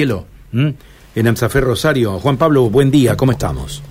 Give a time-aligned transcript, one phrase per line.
[0.00, 2.20] Cielo, en Amsafer Rosario.
[2.20, 3.82] Juan Pablo, buen día, ¿cómo estamos?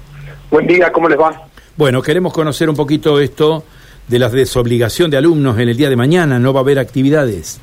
[0.50, 1.50] Buen día, ¿cómo les va?
[1.76, 3.66] Bueno, queremos conocer un poquito esto
[4.08, 6.40] de la desobligación de alumnos en el día de mañana.
[6.40, 7.60] ¿No va a haber actividades?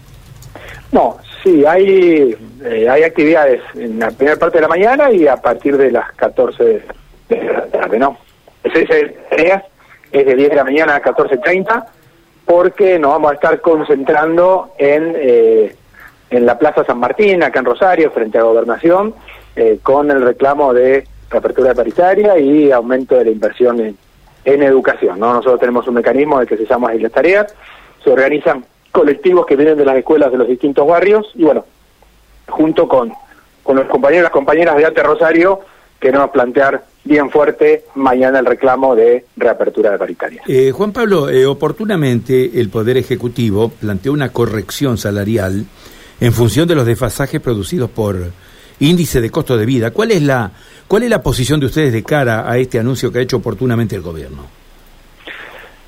[0.93, 5.37] No, sí, hay, eh, hay actividades en la primera parte de la mañana y a
[5.37, 6.83] partir de las 14
[7.31, 8.19] de la tarde, ¿no?
[8.63, 11.83] Es de 10 de la mañana a 14.30
[12.45, 15.15] porque nos vamos a estar concentrando en...
[15.17, 15.76] Eh,
[16.30, 19.15] en la Plaza San Martín, acá en Rosario, frente a Gobernación,
[19.57, 23.97] eh, con el reclamo de reapertura de paritaria y aumento de la inversión en,
[24.45, 25.19] educación.
[25.19, 25.33] ¿no?
[25.33, 27.55] Nosotros tenemos un mecanismo de que se llama Islas Tareas,
[28.03, 31.65] se organizan colectivos que vienen de las escuelas de los distintos barrios y bueno,
[32.48, 33.12] junto con,
[33.62, 35.61] con los compañeros y las compañeras de Arte Rosario,
[35.98, 40.43] queremos plantear bien fuerte mañana el reclamo de reapertura de paritaria.
[40.47, 45.65] Eh, Juan Pablo, eh, oportunamente el Poder Ejecutivo planteó una corrección salarial
[46.24, 48.16] en función de los desfasajes producidos por
[48.80, 49.91] índice de costo de vida.
[49.91, 50.50] ¿Cuál es la,
[50.88, 53.94] cuál es la posición de ustedes de cara a este anuncio que ha hecho oportunamente
[53.94, 54.44] el gobierno?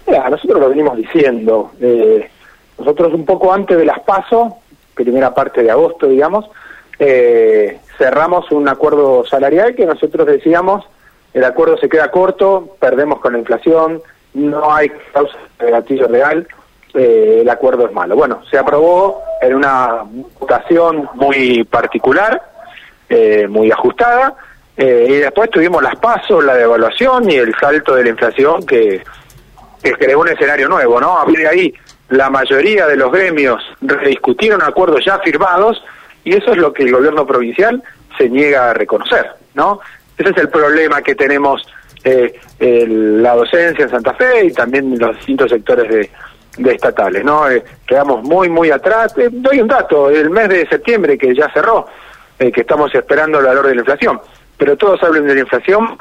[0.07, 1.73] nosotros lo venimos diciendo.
[1.81, 2.29] Eh,
[2.79, 4.59] nosotros un poco antes de las PASO,
[4.95, 6.45] primera parte de agosto, digamos,
[6.99, 10.85] eh, cerramos un acuerdo salarial que nosotros decíamos,
[11.33, 14.03] el acuerdo se queda corto, perdemos con la inflación,
[14.35, 16.47] no hay causa de gatillo real,
[16.97, 18.17] eh, el acuerdo es malo.
[18.17, 20.03] Bueno, se aprobó en una
[20.41, 22.41] votación muy particular,
[23.09, 24.35] eh, muy ajustada,
[24.77, 29.03] eh, y después tuvimos las pasos, la devaluación y el salto de la inflación que,
[29.99, 31.17] creó un escenario nuevo, ¿no?
[31.17, 31.75] A partir de ahí,
[32.09, 35.81] la mayoría de los gremios rediscutieron acuerdos ya firmados
[36.25, 37.81] y eso es lo que el gobierno provincial
[38.19, 39.79] se niega a reconocer, ¿no?
[40.19, 41.65] Ese es el problema que tenemos
[42.03, 42.35] eh,
[42.89, 46.11] la docencia en Santa Fe y también los distintos sectores de,
[46.57, 47.49] de estatales, ¿no?
[47.51, 49.17] Eh, quedamos muy, muy atrás.
[49.19, 51.87] Eh, doy un dato, el mes de septiembre que ya cerró,
[52.39, 54.21] eh, que estamos esperando el valor de la inflación,
[54.57, 55.99] pero todos hablan de la inflación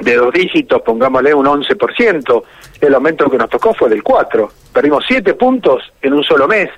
[0.00, 2.42] de dos dígitos, pongámosle un 11%,
[2.80, 6.70] el aumento que nos tocó fue del 4%, perdimos 7 puntos en un solo mes.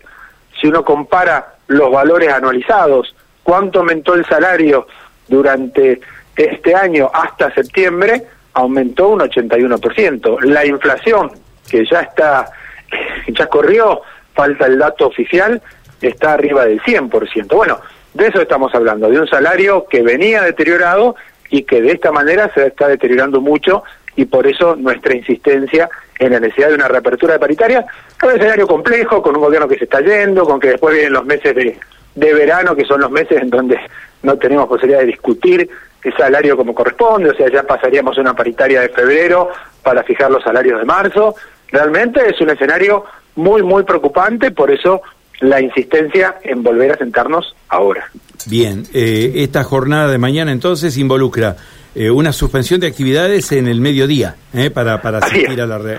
[0.60, 4.86] Si uno compara los valores anualizados, cuánto aumentó el salario
[5.28, 6.00] durante
[6.36, 10.40] este año hasta septiembre, aumentó un 81%.
[10.42, 11.30] La inflación,
[11.68, 12.50] que ya está
[13.28, 14.02] ya corrió,
[14.34, 15.60] falta el dato oficial,
[16.00, 17.48] está arriba del 100%.
[17.54, 17.80] Bueno,
[18.12, 21.16] de eso estamos hablando, de un salario que venía deteriorado
[21.50, 23.84] y que de esta manera se está deteriorando mucho
[24.16, 27.84] y por eso nuestra insistencia en la necesidad de una reapertura de paritaria,
[28.22, 31.24] un escenario complejo, con un gobierno que se está yendo, con que después vienen los
[31.24, 31.78] meses de,
[32.14, 33.78] de verano, que son los meses en donde
[34.22, 35.68] no tenemos posibilidad de discutir
[36.02, 39.48] el salario como corresponde, o sea, ya pasaríamos una paritaria de febrero
[39.82, 41.34] para fijar los salarios de marzo,
[41.70, 43.04] Realmente es un escenario
[43.36, 45.02] muy, muy preocupante, por eso
[45.40, 48.08] la insistencia en volver a sentarnos ahora.
[48.46, 51.56] Bien, eh, esta jornada de mañana entonces involucra
[51.94, 55.98] eh, una suspensión de actividades en el mediodía eh, para, para asistir a la red.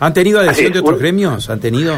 [0.00, 1.48] ¿Han tenido adhesión de otros gremios?
[1.48, 1.94] ¿Han tenido?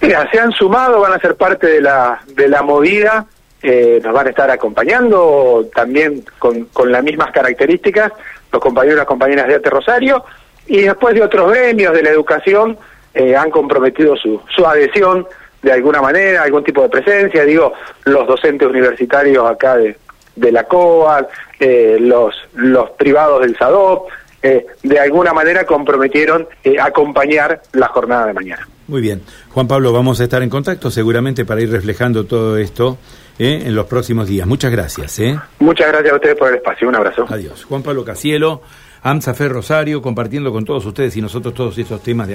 [0.00, 3.26] Mira, se han sumado, van a ser parte de la, de la movida,
[3.62, 8.12] nos van a estar acompañando también con, con las mismas características
[8.52, 10.24] los compañeros y las compañeras de Arte Rosario
[10.66, 12.76] y después de otros gremios de la educación
[13.14, 15.26] eh, han comprometido su, su adhesión
[15.62, 17.72] de alguna manera, algún tipo de presencia, digo,
[18.04, 19.96] los docentes universitarios acá de,
[20.36, 21.26] de la COA,
[21.58, 24.08] eh, los, los privados del SADOP,
[24.42, 26.46] eh, de alguna manera comprometieron
[26.80, 28.68] acompañar la jornada de mañana.
[28.86, 29.22] Muy bien.
[29.50, 32.98] Juan Pablo, vamos a estar en contacto seguramente para ir reflejando todo esto
[33.38, 34.46] en los próximos días.
[34.46, 35.20] Muchas gracias.
[35.58, 36.88] Muchas gracias a ustedes por el espacio.
[36.88, 37.26] Un abrazo.
[37.28, 37.64] Adiós.
[37.64, 38.62] Juan Pablo Casielo.
[39.02, 42.34] AMSA Fer Rosario, compartiendo con todos ustedes y nosotros todos estos temas de